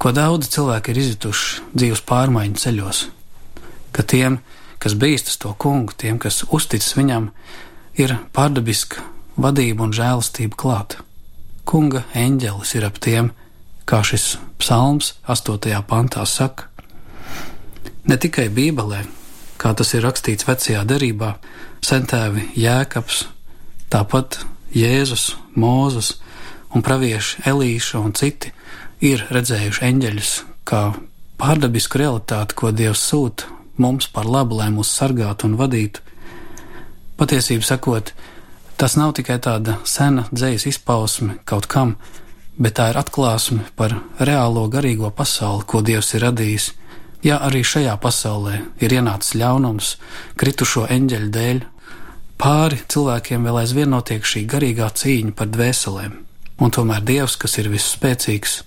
ko 0.00 0.12
daudzi 0.16 0.50
cilvēki 0.56 0.92
ir 0.92 1.00
izjutuši 1.04 1.68
dzīves 1.76 2.02
pārmaiņu 2.08 2.60
ceļos, 2.64 3.04
ka 3.94 4.02
tiem, 4.02 4.40
kas 4.82 4.96
bīstas 4.98 5.38
to 5.40 5.54
kungu, 5.60 5.94
tiem, 5.96 6.18
kas 6.18 6.42
uzticas 6.50 6.96
viņam, 6.98 7.30
ir 8.00 8.16
pārdabiska 8.34 9.04
vadība 9.36 9.86
un 9.86 9.94
žēlastība 9.94 10.58
klāta. 10.58 11.04
Kunga 11.64 12.04
eņģelis 12.18 12.74
ir 12.76 12.86
ap 12.88 12.98
tiem, 13.00 13.30
kā 13.88 14.02
šis 14.04 14.34
psalms 14.60 15.14
8. 15.30 15.80
pantā 15.88 16.26
saka. 16.28 16.68
Ne 18.04 18.18
tikai 18.20 18.50
Bībelē, 18.52 19.04
kā 19.56 19.72
tas 19.72 19.94
ir 19.96 20.04
rakstīts 20.04 20.44
vecajā 20.44 20.82
derībā, 20.84 21.34
centēvi 21.84 22.50
Jēkabs, 22.60 23.24
tāpat 23.92 24.42
Jēzus, 24.76 25.34
Mūzus 25.56 26.16
un 26.74 26.82
pravieši 26.84 27.46
Elīša 27.48 28.02
un 28.02 28.12
citi 28.18 28.50
ir 29.04 29.24
redzējuši 29.32 29.84
eņģeļus 29.88 30.32
kā 30.68 30.82
pārdabisku 31.40 32.00
realitāti, 32.00 32.56
ko 32.58 32.72
Dievs 32.74 33.02
sūta 33.08 33.48
mums 33.80 34.08
par 34.12 34.28
labu, 34.28 34.58
lai 34.60 34.70
mūs 34.74 34.92
sargātu 34.94 35.48
un 35.48 35.56
vadītu. 35.58 36.02
Patiesību 37.18 37.64
sakot, 37.66 38.12
tas 38.76 38.96
nav 38.98 39.14
tikai 39.18 39.38
tāda 39.42 39.78
sena 39.86 40.26
dzīslas 40.32 40.74
izpausme 40.74 41.38
kaut 41.48 41.70
kam, 41.70 41.96
bet 42.58 42.76
tā 42.78 42.90
ir 42.92 42.98
atklāsme 43.00 43.66
par 43.78 43.96
reālo 44.18 44.66
garīgo 44.70 45.10
pasauli, 45.14 45.66
ko 45.66 45.82
Dievs 45.82 46.14
ir 46.14 46.26
radījis. 46.28 46.72
Ja 47.24 47.38
arī 47.40 47.62
šajā 47.64 47.94
pasaulē 48.02 48.58
ir 48.84 48.92
ienācis 48.92 49.32
ļaunums, 49.40 49.94
kritušo 50.36 50.84
eņģeļu 50.92 51.30
dēļ, 51.32 51.62
pāri 52.36 52.82
cilvēkiem 52.92 53.46
vēl 53.48 53.62
aizvien 53.62 53.94
notiek 53.94 54.26
šī 54.28 54.44
garīgā 54.52 54.90
cīņa 54.92 55.32
par 55.38 55.48
dvēselēm, 55.54 56.18
un 56.60 56.74
tomēr 56.76 57.00
Dievs, 57.08 57.38
kas 57.40 57.56
ir 57.62 57.70
visspēcīgs, 57.72 58.58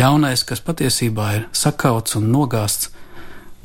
ļaunais, 0.00 0.46
kas 0.48 0.64
patiesībā 0.64 1.28
ir 1.36 1.46
sakauts 1.52 2.16
un 2.16 2.32
nogāsts, 2.32 2.88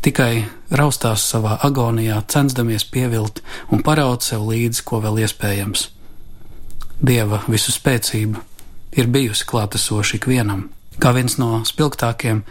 tikai 0.04 0.46
raustās 0.70 1.24
savā 1.32 1.56
agonijā, 1.64 2.20
censdamies 2.28 2.84
pievilt 2.92 3.40
un 3.72 3.88
paraut 3.88 4.26
sev 4.26 4.44
līdzi, 4.52 4.84
ko 4.84 5.00
vēl 5.06 5.24
iespējams. 5.24 5.90
Dieva 7.00 7.46
visu 7.48 7.72
spēcību 7.72 8.44
ir 9.00 9.12
bijusi 9.12 9.48
klātesoša 9.48 10.20
ikvienam. 10.20 10.75
Kā 11.02 11.12
viens 11.16 11.36
no 11.42 11.60
spilgtākiem 11.68 12.44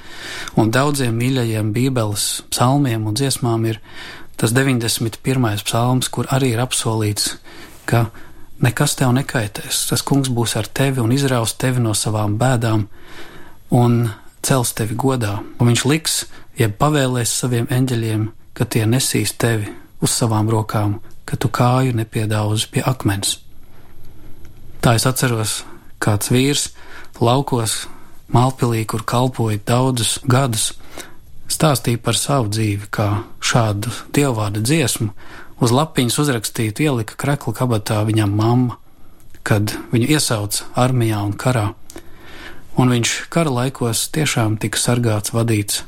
un 0.61 0.71
daudziem 0.75 1.17
mīļajiem 1.17 1.73
Bībeles 1.73 2.45
psalmiem 2.53 3.07
un 3.09 3.17
dziesmām 3.17 3.65
ir 3.71 3.81
tas 4.37 4.53
91. 4.53 5.63
psalms, 5.65 6.11
kur 6.13 6.29
arī 6.35 6.53
ir 6.53 6.63
apsolīts, 6.65 7.37
ka 7.89 8.09
nekas 8.65 8.97
tev 8.99 9.15
nekaitēs. 9.17 9.87
Tas 9.91 10.05
kungs 10.05 10.31
būs 10.33 10.57
ar 10.61 10.69
tevi 10.69 11.03
un 11.03 11.13
izraus 11.15 11.57
tevi 11.61 11.83
no 11.83 11.95
savām 11.97 12.37
bēdām 12.41 12.87
un 13.75 13.99
cels 14.45 14.75
tevi 14.77 14.97
godā. 14.99 15.39
Un 15.59 15.71
viņš 15.71 15.85
liks, 15.89 16.19
jeb 16.59 16.77
pavēlēs 16.81 17.33
saviem 17.41 17.71
eņģeļiem, 17.73 18.29
ka 18.55 18.69
tie 18.69 18.85
nesīs 18.87 19.35
tevi 19.41 19.71
uz 20.05 20.13
savām 20.13 20.51
rokām, 20.53 20.99
ka 21.25 21.39
tu 21.41 21.49
kāju 21.49 21.95
nepiedauzi 21.97 22.69
pie 22.71 22.85
akmens. 22.85 23.39
Tā 24.85 24.99
es 24.99 25.07
atceros 25.09 25.63
kāds 26.03 26.29
vīrs 26.29 26.69
laukos, 27.25 27.87
Malpilī, 28.33 28.85
kur 28.89 29.05
kalpoja 29.05 29.61
daudzus 29.67 30.19
gadus, 30.25 30.73
stāstīja 31.51 32.01
par 32.03 32.17
savu 32.19 32.49
dzīvi, 32.53 32.89
kā 32.91 33.09
šādu 33.45 33.93
dievvvārdu 34.17 34.63
dziesmu 34.65 35.11
uz 35.63 35.73
lapiņas 35.75 36.19
uzrakstītu 36.25 36.87
ielika 36.87 37.19
krekla 37.21 37.55
kabatā 37.57 38.01
viņam 38.09 38.33
mamma, 38.37 38.79
kad 39.45 39.77
viņu 39.93 40.09
iesauca 40.17 40.71
armijā 40.81 41.21
un 41.25 41.35
karā. 41.37 41.73
Un 42.81 42.91
viņš 42.91 43.13
kara 43.31 43.53
laikos 43.53 44.09
tiešām 44.15 44.57
tika 44.59 44.81
sargāts, 44.81 45.35
vadīts, 45.37 45.85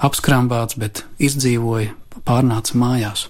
apskrāmbāts, 0.00 0.78
bet 0.80 1.04
izdzīvoja, 1.20 1.92
pārnāca 2.24 2.78
mājās. 2.78 3.26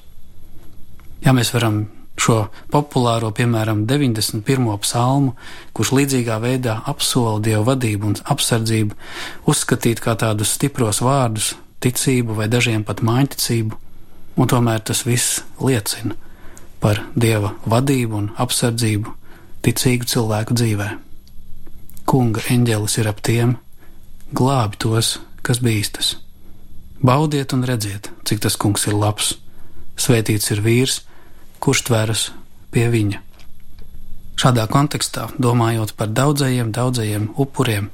Ja 1.25 1.35
mēs 1.35 1.51
varam 1.55 1.87
šo 2.23 2.39
populāro, 2.71 3.33
piemēram, 3.35 3.85
91. 3.89 4.69
psalmu, 4.85 5.35
kurš 5.75 5.93
līdzīgā 5.99 6.39
veidā 6.43 6.79
apsola 6.89 7.41
dievu 7.43 7.67
vadību 7.71 8.11
un 8.11 8.19
apsardzību, 8.35 8.99
uzskatīt 9.51 10.03
kā 10.05 10.15
tādus 10.21 10.55
stipros 10.57 11.03
vārdus, 11.03 11.55
ticību 11.83 12.39
vai 12.39 12.49
dažiem 12.53 12.85
pat 12.87 13.03
mājiņticību, 13.03 13.81
un 14.39 14.53
tomēr 14.53 14.85
tas 14.87 15.03
viss 15.07 15.43
liecina 15.61 16.15
par 16.83 17.03
dieva 17.15 17.53
vadību 17.69 18.19
un 18.19 18.31
apsardzību 18.43 19.13
ticīgu 19.63 20.09
cilvēku 20.11 20.57
dzīvē. 20.59 20.89
Kunga 22.07 22.43
eņģelis 22.51 22.99
ir 22.99 23.11
ap 23.11 23.23
tiem, 23.23 23.55
glābi 24.35 24.79
tos, 24.83 25.17
kas 25.47 25.63
bīstas. 25.63 26.17
Baudiet 27.03 27.55
un 27.55 27.63
redziet, 27.67 28.11
cik 28.27 28.43
tas 28.43 28.59
kungs 28.59 28.87
ir 28.87 28.95
labs. 28.99 29.37
Svētīts 29.99 30.51
ir 30.55 30.63
vīrs, 30.65 31.03
kurš 31.63 31.85
tveras 31.87 32.31
pie 32.75 32.89
viņa. 32.91 33.21
Šādā 34.43 34.65
kontekstā, 34.67 35.29
domājot 35.39 35.93
par 35.95 36.11
daudzajiem, 36.11 36.73
daudzajiem 36.75 37.29
upuriem, 37.39 37.91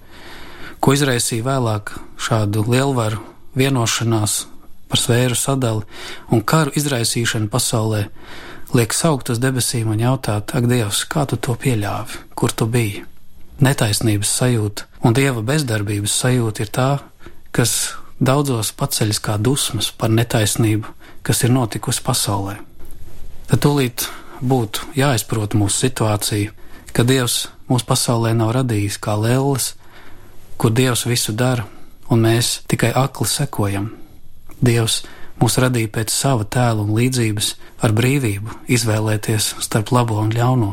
ko 0.80 0.94
izraisīja 0.96 1.44
vēlāk 1.44 1.92
šādu 2.24 2.64
lielvaru 2.64 3.20
vienošanās 3.58 4.38
par 4.88 5.02
svēru 5.02 5.36
sadali 5.36 5.84
un 6.32 6.40
karu 6.40 6.72
izraisīšanu 6.80 7.50
pasaulē, 7.52 8.06
liek 8.72 8.94
saukt 8.96 9.28
uz 9.34 9.42
debesīm 9.42 9.90
un 9.92 10.00
jautāt, 10.00 10.54
ak, 10.56 10.68
Dievs, 10.70 11.02
kā 11.10 11.26
tu 11.28 11.36
to 11.36 11.58
pieļāvi, 11.60 12.22
kur 12.38 12.54
tu 12.54 12.68
biji? 12.70 13.04
Netaisnības 13.60 14.32
sajūta 14.38 14.86
un 15.04 15.16
dieva 15.18 15.42
bezdarbības 15.42 16.14
sajūta 16.22 16.64
ir 16.64 16.72
tā, 16.72 16.88
kas 17.52 17.74
daudzos 18.22 18.70
paceļas 18.78 19.20
kā 19.20 19.36
dusmas 19.36 19.90
par 19.90 20.14
netaisnību, 20.14 20.94
kas 21.26 21.44
ir 21.44 21.52
notikusi 21.52 22.06
pasaulē 22.06 22.56
tad 23.48 23.64
tūlīt 23.64 24.04
būtu 24.44 24.92
jāizprot 24.98 25.56
mūsu 25.58 25.86
situācija, 25.86 26.52
ka 26.92 27.04
Dievs 27.08 27.48
mūsu 27.68 27.86
pasaulē 27.88 28.34
nav 28.36 28.52
radījis 28.58 28.98
kā 29.02 29.16
lēlis, 29.18 29.72
kur 30.60 30.74
Dievs 30.74 31.06
visu 31.08 31.32
dara, 31.32 31.64
un 32.12 32.24
mēs 32.24 32.62
tikai 32.68 32.92
akli 32.96 33.28
sekojam. 33.28 33.90
Dievs 34.60 35.02
mūs 35.40 35.58
radīja 35.62 35.92
pēc 35.94 36.12
sava 36.12 36.44
tēla 36.44 36.84
un 36.84 36.94
līdzības 36.96 37.52
ar 37.86 37.94
brīvību 37.94 38.64
izvēlēties 38.74 39.54
starp 39.64 39.92
labo 39.94 40.18
un 40.20 40.32
ļauno. 40.34 40.72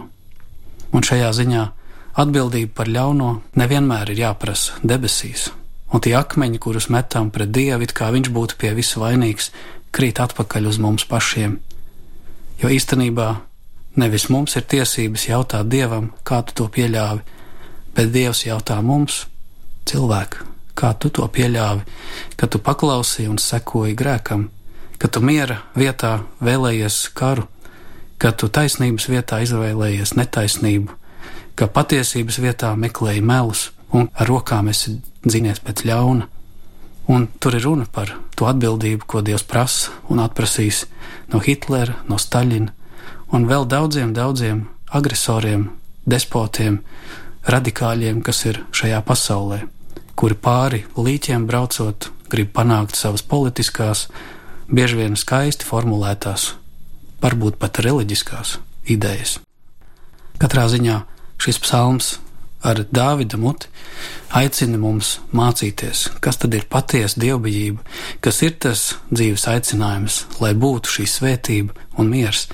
Un 0.96 1.06
šajā 1.06 1.30
ziņā 1.38 1.64
atbildība 2.22 2.74
par 2.76 2.90
ļauno 2.92 3.30
nevienmēr 3.60 4.12
ir 4.12 4.24
jāprasa 4.26 4.80
debesīs, 4.84 5.50
un 5.92 6.04
tie 6.04 6.16
akmeņi, 6.18 6.60
kurus 6.64 6.90
metam 6.90 7.32
pret 7.32 7.52
Dievu, 7.56 7.84
it 7.86 7.96
kā 7.96 8.10
viņš 8.16 8.32
būtu 8.36 8.60
pie 8.60 8.74
visa 8.76 9.04
vainīgs, 9.04 9.52
krīt 9.96 10.20
atpakaļ 10.24 10.72
uz 10.72 10.82
mums 10.82 11.08
pašiem 11.08 11.60
Jo 12.62 12.72
īstenībā 12.72 13.30
nevis 14.00 14.30
mums 14.30 14.56
ir 14.56 14.68
tiesības 14.70 15.28
jautāt 15.30 15.70
Dievam, 15.72 16.12
kā 16.24 16.42
tu 16.48 16.56
to 16.62 16.68
pieļāvi, 16.72 17.24
bet 17.96 18.12
Dievs 18.14 18.46
jautā 18.46 18.82
mums, 18.84 19.26
cilvēku, 19.88 20.46
kā 20.76 20.94
tu 21.00 21.10
to 21.10 21.28
pieļāvi, 21.32 21.86
ka 22.36 22.48
tu 22.48 22.60
paklausīji 22.60 23.32
un 23.32 23.40
sekoji 23.40 23.96
grēkam, 23.96 24.50
ka 25.00 25.08
tu 25.08 25.22
miera 25.24 25.62
vietā 25.76 26.20
vēlējies 26.44 27.00
karu, 27.16 27.48
ka 28.18 28.32
tu 28.32 28.50
taisnības 28.52 29.10
vietā 29.12 29.42
izvēlējies 29.44 30.16
netaisnību, 30.20 30.96
ka 31.56 31.68
patiesības 31.72 32.40
vietā 32.44 32.74
meklēji 32.80 33.24
melus 33.24 33.70
un 33.96 34.10
ar 34.14 34.28
rokām 34.28 34.72
esi 34.72 34.98
dzīvies 35.26 35.62
pēc 35.64 35.86
ļauna. 35.88 36.28
Un 37.08 37.28
tur 37.40 37.54
ir 37.54 37.66
runa 37.68 37.86
par 37.86 38.16
to 38.36 38.48
atbildību, 38.50 39.06
ko 39.06 39.22
Dievs 39.22 39.46
prasa 39.46 39.94
un 40.10 40.24
atprasīs 40.24 40.86
no 41.30 41.42
Hitlera, 41.44 42.00
no 42.10 42.18
Staļina 42.18 42.74
un 43.34 43.46
vēl 43.50 43.68
daudziem, 43.70 44.14
daudziem 44.16 44.66
agresoriem, 44.96 45.70
despotiem, 46.06 46.80
radikāļiem, 47.50 48.22
kas 48.26 48.46
ir 48.50 48.62
šajā 48.76 49.02
pasaulē, 49.06 49.66
kuri 50.18 50.38
pāri 50.40 50.84
līķiem 50.98 51.46
braucot, 51.50 52.10
grib 52.32 52.54
panākt 52.56 52.98
savas 52.98 53.22
politiskās, 53.26 54.08
bieži 54.72 55.02
vien 55.02 55.18
skaisti 55.20 55.68
formulētās, 55.68 56.54
varbūt 57.22 57.60
pat 57.62 57.82
reliģiskās 57.86 58.58
idejas. 58.90 59.40
Katrā 60.42 60.66
ziņā 60.72 61.02
šis 61.42 61.62
psalms 61.64 62.16
ar 62.66 62.82
Dāvida 62.90 63.38
muti 63.38 63.70
aicina 64.36 64.80
mums 64.82 65.20
mācīties, 65.36 66.08
kas 66.24 66.40
tad 66.42 66.56
ir 66.58 66.66
patiesa 66.72 67.22
dievbijība, 67.22 67.84
kas 68.26 68.42
ir 68.46 68.56
tas 68.66 68.88
dzīves 69.12 69.46
aicinājums, 69.52 70.24
lai 70.42 70.54
būtu 70.58 70.98
šī 70.98 71.06
svētība 71.10 71.76
un 72.02 72.10
miers, 72.12 72.48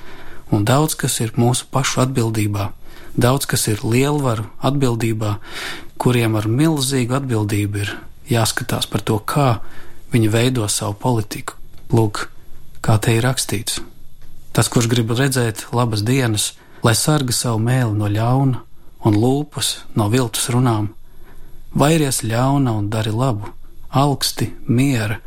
un 0.52 0.68
daudz 0.68 0.98
kas 1.00 1.20
ir 1.24 1.34
mūsu 1.40 1.70
pašu 1.72 2.04
atbildībā, 2.06 2.72
daudz 3.16 3.48
kas 3.50 3.68
ir 3.72 3.86
lielvaru 3.88 4.50
atbildībā, 4.62 5.38
kuriem 6.02 6.36
ar 6.40 6.50
milzīgu 6.50 7.18
atbildību 7.22 7.86
ir 7.86 7.96
jāskatās 8.32 8.88
par 8.92 9.04
to, 9.06 9.20
kā 9.20 9.62
viņi 10.12 10.32
veido 10.32 10.68
savu 10.68 10.98
politiku. 11.00 11.56
Lūk, 11.92 12.28
kā 12.84 12.98
te 13.00 13.16
ir 13.18 13.26
rakstīts. 13.26 13.82
Tas, 14.52 14.68
kurš 14.72 14.90
grib 14.92 15.12
redzēt 15.16 15.70
labas 15.76 16.04
dienas, 16.04 16.52
lai 16.84 16.96
sarga 16.98 17.36
savu 17.36 17.62
mēli 17.64 17.96
no 17.96 18.10
ļauna, 18.12 18.64
un 19.06 19.18
lūpas 19.18 19.74
no 19.96 20.10
viltus 20.12 20.50
runām. 20.54 20.92
Vairies 21.78 22.22
ļauna 22.28 22.74
un 22.78 22.90
dari 22.92 23.14
labu, 23.16 23.50
augsti, 23.90 24.52
miera 24.68 25.20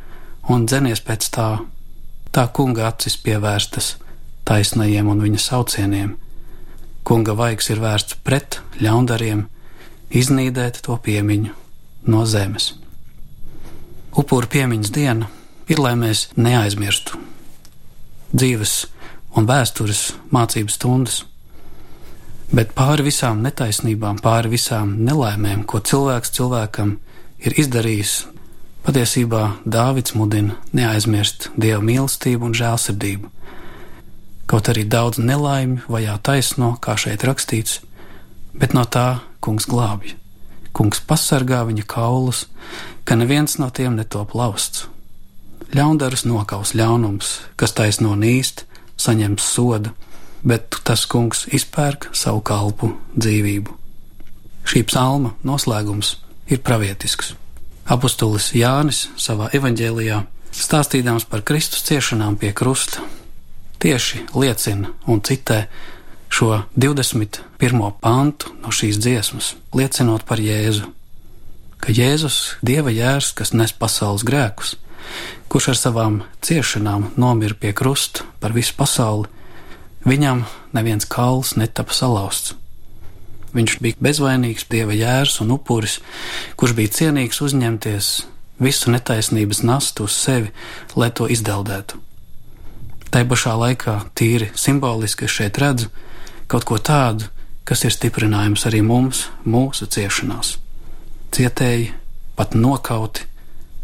un 0.49 0.67
dzenies 0.67 1.01
pēc 1.05 1.31
tā. 1.35 1.49
Tā 2.35 2.47
kunga 2.53 2.89
acis 2.91 3.17
pievērstas 3.23 3.95
taisnajiem 4.45 5.09
un 5.09 5.23
viņa 5.25 5.41
saucieniem. 5.41 6.15
Kunga 7.05 7.35
vaigs 7.37 7.69
ir 7.71 7.81
vērsts 7.81 8.19
pret 8.25 8.61
ļaundariem, 8.81 9.45
iznīdēt 10.11 10.83
to 10.85 10.97
piemiņu 10.97 11.53
no 12.09 12.25
zemes. 12.29 12.73
Upuru 14.15 14.49
piemiņas 14.51 14.93
diena 14.95 15.31
ir, 15.69 15.81
lai 15.81 15.95
mēs 15.99 16.29
neaizmirstu 16.37 17.21
dzīves 18.35 18.75
un 19.39 19.47
vēstures 19.49 20.09
mācības 20.35 20.77
stundas 20.79 21.23
Bet 22.53 22.75
pāri 22.77 23.07
visām 23.07 23.41
netaisnībām, 23.45 24.19
pāri 24.21 24.53
visām 24.53 24.99
nelaimēm, 25.07 25.65
ko 25.65 25.81
cilvēks 25.81 26.35
cilvēkam 26.37 26.99
ir 27.41 27.57
izdarījis, 27.61 28.27
patiesībā 28.85 29.45
Dāvids 29.65 30.13
mudina 30.19 30.59
neaizmirst 30.77 31.49
dieva 31.57 31.81
mīlestību 31.85 32.51
un 32.51 32.57
žēlsirdību. 32.59 33.31
Kaut 34.45 34.69
arī 34.69 34.85
daudz 34.85 35.19
nelaimju 35.19 35.89
vajā 35.89 36.19
taisno, 36.21 36.75
kā 36.85 36.99
šeit 37.01 37.25
rakstīts, 37.25 37.81
bet 38.53 38.77
no 38.77 38.85
tā 38.85 39.25
kungs 39.41 39.65
glābj. 39.71 40.13
Kungs 40.77 41.01
pasargā 41.01 41.63
viņa 41.65 41.87
kaulus, 41.89 42.45
ka 43.09 43.17
neviens 43.17 43.57
no 43.63 43.71
tiem 43.71 43.97
netop 43.97 44.35
lausts. 44.37 44.89
Ļaundarus 45.75 46.27
nokaus 46.29 46.75
ļaunums, 46.77 47.39
kas 47.57 47.73
taisno 47.73 48.13
nīst, 48.19 48.67
saņems 49.01 49.47
sodu 49.55 49.95
bet 50.45 50.77
tas 50.85 51.07
kungs 51.09 51.47
izpērk 51.57 52.11
savu 52.13 52.43
kalpu 52.45 52.93
dzīvību. 53.17 53.73
Šī 54.65 54.85
psalma 54.89 55.35
noslēgums 55.45 56.15
ir 56.53 56.61
pravietisks. 56.65 57.35
Apostolis 57.85 58.53
Jānis 58.57 59.09
savā 59.21 59.51
evanģēlijā, 59.57 60.23
stāstīdams 60.55 61.27
par 61.29 61.45
Kristus 61.45 61.85
ciešanām 61.89 62.39
pie 62.41 62.53
krusta, 62.57 63.03
tieši 63.83 64.25
liecina 64.33 64.95
un 65.11 65.21
citē 65.21 65.67
šo 66.33 66.63
21. 66.77 67.91
pantu 68.01 68.55
no 68.63 68.73
šīs 68.73 69.01
dziesmas, 69.01 69.53
liecinot 69.77 70.25
par 70.29 70.41
Jēzu, 70.41 70.89
ka 71.85 71.93
Jēzus, 71.93 72.57
Dieva 72.65 72.93
jērs, 72.95 73.35
kas 73.37 73.53
nes 73.53 73.75
pasaules 73.77 74.25
grēkus, 74.25 74.75
kurš 75.53 75.69
ar 75.75 75.79
savām 75.79 76.23
ciešanām 76.41 77.13
nomira 77.21 77.57
pie 77.61 77.75
krusta 77.77 78.25
par 78.41 78.57
visu 78.57 78.73
pasauli, 78.79 79.29
Viņam 80.05 80.45
neviens 80.77 81.07
kauls 81.09 81.55
netapa 81.57 81.95
salauzts. 81.97 82.53
Viņš 83.55 83.79
bija 83.81 84.01
bezvainīgs 84.03 84.67
dieva 84.69 84.93
jērs 84.93 85.39
un 85.41 85.55
upuris, 85.55 86.01
kurš 86.59 86.75
bija 86.77 86.93
cienīgs 86.99 87.41
uzņemties 87.45 88.09
visu 88.61 88.93
netaisnības 88.93 89.63
nastu 89.65 90.05
uz 90.05 90.17
sevi, 90.19 90.51
lai 90.99 91.11
to 91.15 91.29
izdeldētu. 91.31 92.01
Tā 93.15 93.23
pašā 93.31 93.55
laikā, 93.57 93.95
tīri 94.19 94.51
simboliski, 94.59 95.29
es 95.29 95.37
šeit 95.39 95.59
redzu 95.63 95.89
kaut 96.51 96.67
ko 96.69 96.77
tādu, 96.83 97.31
kas 97.65 97.87
ir 97.87 97.95
stiprinājums 97.95 98.67
arī 98.69 98.83
mums, 98.85 99.29
mūsu 99.47 99.87
ciešanās. 99.89 100.59
Cietēji, 101.35 101.93
pat 102.37 102.57
nokauti, 102.59 103.25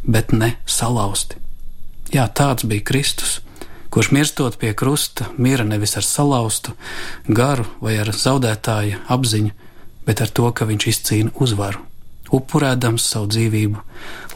bet 0.02 0.34
ne 0.34 0.56
salauzti. 0.66 1.38
Jā, 2.12 2.26
tāds 2.26 2.66
bija 2.66 2.84
Kristus 2.90 3.38
kurš 3.90 4.10
mirstot 4.10 4.58
pie 4.58 4.72
krusta, 4.74 5.26
mira 5.36 5.64
nevis 5.64 5.96
ar 5.98 6.06
salauztu 6.06 6.74
garu 7.26 7.66
vai 7.82 7.96
ar 7.98 8.12
zaudētāja 8.14 9.02
apziņu, 9.10 9.50
bet 10.06 10.22
ar 10.22 10.30
to, 10.30 10.46
ka 10.54 10.66
viņš 10.68 10.86
izcīna 10.92 11.34
uzvaru, 11.34 11.82
upurēdams 12.34 13.06
savu 13.12 13.30
dzīvību, 13.34 13.82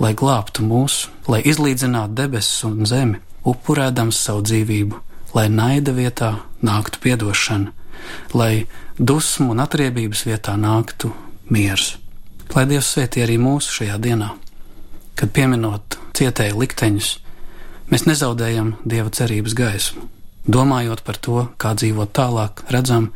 lai 0.02 0.12
glābtu 0.18 0.66
mūs, 0.66 1.06
lai 1.30 1.42
izlīdzinātu 1.46 2.18
debesis 2.18 2.64
un 2.66 2.82
zemi, 2.88 3.20
upurēdams 3.46 4.18
savu 4.26 4.42
dzīvību, 4.48 5.00
lai 5.34 5.48
naida 5.50 5.94
vietā 5.94 6.34
nāktu 6.64 7.02
piedošana, 7.04 7.72
lai 8.34 8.66
dusmu 8.98 9.52
un 9.54 9.62
atriebības 9.62 10.26
vietā 10.28 10.56
nāktu 10.58 11.12
miers. 11.50 11.94
Lai 12.54 12.66
Dievs 12.70 12.92
svētī 12.94 13.22
arī 13.24 13.38
mūsu 13.40 13.80
šajā 13.80 13.96
dienā, 14.02 14.28
kad 15.18 15.32
pieminot 15.34 15.96
cietēju 16.14 16.60
likteņus, 16.60 17.08
Mēs 17.92 18.06
nezaudējam 18.08 18.74
dieva 18.88 19.10
cerības 19.12 19.54
gaismu. 19.56 20.06
Domājot 20.44 21.02
par 21.04 21.18
to, 21.20 21.48
kā 21.60 21.74
dzīvot 21.76 22.12
tālāk, 22.16 22.64
redzam 22.72 23.10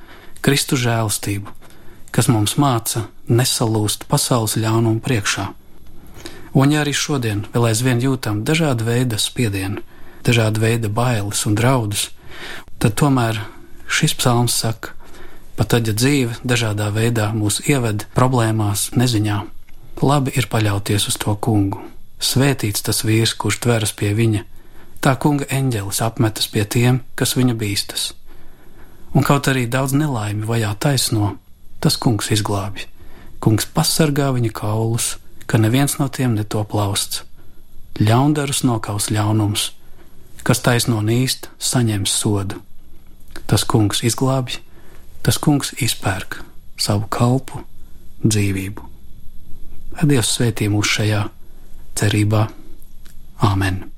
Kristu 0.44 0.76
žēlastību, 0.80 1.52
kas 2.12 2.28
mums 2.28 2.56
māca 2.60 3.06
nesalūst 3.28 4.06
pasaules 4.08 4.56
ļaunumu 4.60 5.00
priekšā. 5.04 5.48
Un 6.56 6.72
ja 6.72 6.82
arī 6.82 6.94
šodien 6.96 7.44
vēl 7.52 7.68
aizvien 7.70 8.00
jūtam 8.00 8.42
dažādu 8.48 8.86
veidu 8.88 9.18
spiedienu, 9.20 9.82
dažādu 10.24 10.64
veidu 10.64 10.88
bailes 10.92 11.44
un 11.48 11.56
draudus, 11.58 12.08
tad 12.80 12.96
tomēr 13.00 13.40
šis 13.88 14.16
psalms 14.20 14.56
saka, 14.56 14.92
pat 15.56 15.72
tad, 15.74 15.88
ja 15.88 15.96
dzīve 15.96 16.36
dažādā 16.44 16.88
veidā 16.94 17.30
mūs 17.36 17.60
ieved 17.68 18.06
problēmās, 18.16 18.90
neziņā, 18.96 19.38
labi 20.04 20.36
ir 20.36 20.48
paļauties 20.52 21.08
uz 21.10 21.16
to 21.20 21.34
kungu. 21.36 21.80
Svētīts 22.18 22.84
tas 22.84 23.04
vīrs, 23.06 23.36
kurš 23.38 23.60
tveras 23.64 23.92
pie 23.94 24.12
viņa, 24.16 24.44
Tā 24.98 25.14
kunga 25.22 25.46
eņģelis 25.54 26.00
apmetas 26.02 26.48
pie 26.50 26.64
tiem, 26.66 27.02
kas 27.14 27.36
viņa 27.38 27.54
bīstas. 27.58 28.12
Un 29.14 29.24
kaut 29.24 29.46
arī 29.50 29.68
daudz 29.70 29.94
nelaimi 29.94 30.46
vajā 30.48 30.72
taisno, 30.82 31.36
tas 31.78 31.96
kungs 31.96 32.32
izglābj. 32.34 32.88
Kungs 33.38 33.68
pasargā 33.70 34.32
viņa 34.34 34.50
kaulus, 34.58 35.16
ka 35.46 35.60
neviens 35.62 35.96
no 36.00 36.08
tiem 36.10 36.34
netop 36.34 36.74
lausts. 36.74 37.22
Ļaundarus 38.02 38.64
nokaus 38.66 39.08
ļaunums, 39.14 39.70
kas 40.42 40.62
taisno 40.66 40.98
nīst, 41.02 41.48
saņems 41.58 42.14
sodu. 42.14 42.58
Tas 43.46 43.64
kungs 43.64 44.02
izglābj, 44.06 44.58
tas 45.22 45.38
kungs 45.38 45.72
izpērk 45.78 46.40
savu 46.78 47.06
kalpu 47.10 47.62
dzīvību. 48.26 48.88
Dievs 50.02 50.34
svētī 50.36 50.68
mūs 50.70 50.90
šajā 50.98 51.22
cerībā. 51.98 52.48
Āmen! 53.46 53.97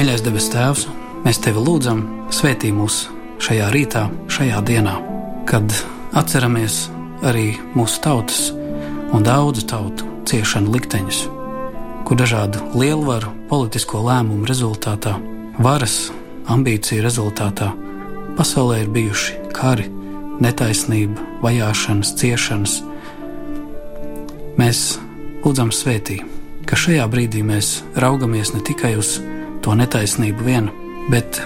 Mīļais 0.00 0.22
debes 0.24 0.46
Tēvs, 0.48 0.86
mēs 1.26 1.38
Tevi 1.44 1.60
lūdzam, 1.60 1.98
svētī 2.32 2.70
mūs 2.72 3.02
šajā 3.44 3.66
rītā, 3.68 4.06
šajā 4.32 4.62
dienā, 4.64 4.94
kad 5.44 5.74
atceramies 6.16 6.86
arī 7.28 7.58
mūsu 7.74 7.98
tautas 8.00 8.46
un 9.12 9.26
daudzu 9.26 9.66
tautu 9.68 10.06
ciešanu 10.30 10.72
likteņus, 10.72 11.18
kur 12.08 12.16
dažādu 12.16 12.62
lielvaru 12.80 13.28
politisko 13.50 14.00
lēmumu 14.06 14.48
rezultātā, 14.48 15.18
varas 15.60 15.98
ambīciju 16.48 17.04
rezultātā 17.04 17.68
pasaulē 18.38 18.78
ir 18.86 18.88
bijuši 18.94 19.52
kari, 19.52 19.84
netaisnība, 20.40 21.26
vajāšanas, 21.44 22.14
ciešanas. 22.22 22.78
Mēs 24.56 24.80
lūdzam 25.44 25.68
svētī, 25.76 26.22
ka 26.64 26.80
šajā 26.86 27.04
brīdī 27.12 27.44
mēs 27.44 27.82
raugamies 28.00 28.54
ne 28.56 28.64
tikai 28.64 28.94
uz 28.96 29.18
to 29.64 29.74
netaisnību 29.76 30.46
vienu, 30.46 30.72
bet 31.12 31.40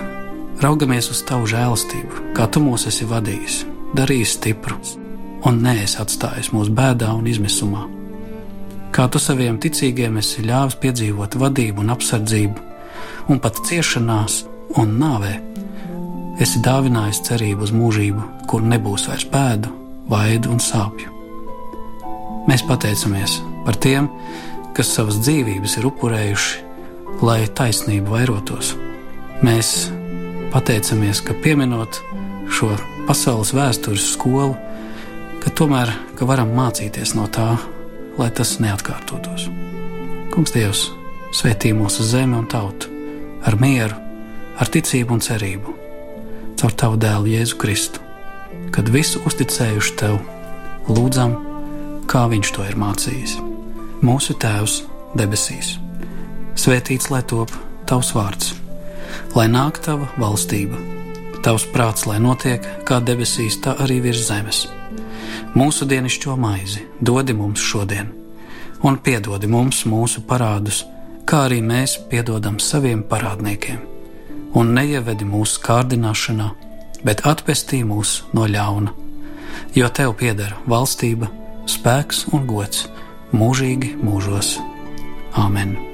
raugamies 0.63 1.11
uz 1.13 1.23
tavu 1.29 1.49
žēlastību, 1.51 2.35
kā 2.37 2.47
tu 2.51 2.63
mūs 2.65 2.87
esi 2.91 3.07
vadījis, 3.11 3.63
darījis 3.97 4.37
stiprus 4.39 4.95
un 5.45 5.61
neesi 5.65 5.99
atstājis 6.01 6.53
mūsu 6.55 6.73
bēdā 6.75 7.11
un 7.13 7.27
izmisumā. 7.29 7.85
Kā 8.95 9.09
tu 9.11 9.19
saviem 9.19 9.59
ticīgiem 9.61 10.21
esi 10.21 10.45
ļāvis 10.47 10.79
piedzīvot 10.83 11.35
vadību 11.41 11.83
un 11.83 11.93
apsardzību, 11.95 12.69
un 13.29 13.41
pat 13.43 13.59
ciešanās 13.67 14.45
un 14.81 14.95
nāvē, 15.01 15.35
esi 16.43 16.63
dāvinājis 16.65 17.23
cerību 17.29 17.67
uz 17.67 17.73
mūžību, 17.75 18.29
kur 18.51 18.63
nebūs 18.63 19.09
vairs 19.11 19.27
pēdu, 19.31 19.73
vaidu 20.11 20.53
un 20.55 20.63
sāpju. 20.63 21.11
Mēs 22.49 22.65
pateicamies 22.69 23.39
par 23.65 23.79
tiem, 23.81 24.09
kas 24.77 24.91
savas 24.97 25.21
dzīvības 25.23 25.79
ir 25.81 25.89
upurējuši, 25.89 26.63
lai 27.23 27.45
taisnība 27.47 28.17
vairotos. 28.17 28.75
Mēs 29.45 29.91
pateicamies, 30.55 31.21
ka 31.27 31.37
pieminot 31.45 32.01
šo 32.51 32.73
pasaules 33.09 33.53
vēstures 33.55 34.13
skolu, 34.15 34.55
ka 35.43 35.53
tomēr 35.53 35.93
ka 36.19 36.27
varam 36.29 36.55
mācīties 36.57 37.15
no 37.19 37.27
tā, 37.29 37.55
lai 38.19 38.31
tas 38.35 38.57
neatkārtotos. 38.63 39.49
Kungs, 40.35 40.55
Dievs, 40.55 40.87
svētī 41.35 41.75
mūsu 41.77 42.07
zemi 42.07 42.39
un 42.39 42.47
tautu 42.51 42.91
ar 43.45 43.59
mieru, 43.61 43.97
ar 44.59 44.71
ticību 44.71 45.19
un 45.19 45.23
cerību, 45.25 45.75
caur 46.61 46.75
Tavu 46.81 46.99
dēlu 47.01 47.35
Jēzu 47.35 47.59
Kristu, 47.61 48.03
kad 48.75 48.89
visu 48.91 49.23
uzticējuši 49.29 49.97
Tev, 50.01 50.21
lūdzam, 50.89 51.37
kā 52.11 52.27
Viņš 52.31 52.55
to 52.57 52.67
ir 52.69 52.79
mācījis. 52.81 53.39
Mūsu 54.05 54.37
Tēvs 54.41 54.83
debesīs, 55.19 55.77
svētīts 56.57 57.11
lai 57.11 57.23
top 57.23 57.53
Tavs 57.89 58.15
vārds, 58.17 58.55
lai 59.37 59.49
nāk 59.53 59.83
Tava 59.85 60.09
valstība, 60.21 60.79
Tavs 61.45 61.67
prāts, 61.75 62.07
lai 62.09 62.21
notiek 62.23 62.65
kā 62.89 63.03
debesīs, 63.05 63.61
tā 63.61 63.77
arī 63.85 64.01
virs 64.07 64.25
zemes 64.31 64.65
Mūsu 65.55 65.87
dienascho 65.87 66.35
maizi 66.35 66.81
dodi 66.99 67.35
mums 67.39 67.63
šodien, 67.63 68.09
un 68.83 68.97
piedodi 68.99 69.47
mums 69.47 69.85
mūsu 69.87 70.25
parādus, 70.27 70.81
kā 71.31 71.45
arī 71.47 71.61
mēs 71.63 71.95
piedodam 72.11 72.59
saviem 72.59 73.05
parādniekiem. 73.07 73.79
Un 74.59 74.75
neievedi 74.75 75.27
mūsu 75.31 75.63
kārdināšanā, 75.63 76.51
bet 77.07 77.23
atpestī 77.31 77.85
mūs 77.87 78.21
no 78.35 78.51
ļauna. 78.51 78.99
Jo 79.79 79.95
tev 79.95 80.19
pieder 80.19 80.59
valstība, 80.67 81.31
spēks 81.71 82.27
un 82.35 82.47
gods 82.51 82.89
mūžīgi 83.31 83.95
mūžos. 84.03 84.57
Āmen! 85.39 85.94